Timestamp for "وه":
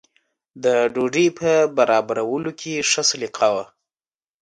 3.55-3.65